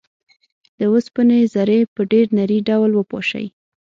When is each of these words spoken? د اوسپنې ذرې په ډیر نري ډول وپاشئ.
د 0.77 0.79
اوسپنې 0.93 1.39
ذرې 1.53 1.79
په 1.93 2.01
ډیر 2.11 2.25
نري 2.37 2.59
ډول 2.69 2.91
وپاشئ. 2.95 3.45